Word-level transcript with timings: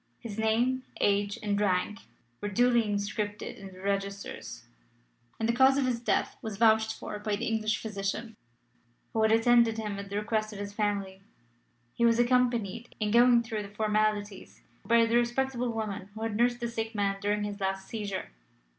His 0.19 0.39
name, 0.39 0.81
age, 0.99 1.37
and 1.43 1.61
rank 1.61 1.99
were 2.41 2.47
duly 2.47 2.85
inscribed 2.85 3.43
in 3.43 3.67
the 3.71 3.81
registers, 3.83 4.63
and 5.39 5.47
the 5.47 5.53
cause 5.53 5.77
of 5.77 5.85
his 5.85 5.99
death 5.99 6.37
was 6.41 6.57
vouched 6.57 6.91
for 6.93 7.19
by 7.19 7.35
the 7.35 7.45
English 7.45 7.77
physician 7.77 8.35
who 9.13 9.21
had 9.21 9.31
attended 9.31 9.77
him 9.77 9.99
at 9.99 10.09
the 10.09 10.15
request 10.17 10.53
of 10.53 10.57
his 10.59 10.73
family. 10.73 11.21
He 11.93 12.03
was 12.03 12.17
accompanied, 12.17 12.95
in 12.99 13.11
going 13.11 13.43
through 13.43 13.61
the 13.61 13.69
formalities, 13.69 14.61
by 14.83 15.05
the 15.05 15.17
respectable 15.17 15.69
woman 15.69 16.09
who 16.15 16.23
had 16.23 16.35
nursed 16.35 16.61
the 16.61 16.67
sick 16.67 16.95
man 16.95 17.17
during 17.21 17.43
his 17.43 17.59
last 17.59 17.87
seizure. 17.87 18.31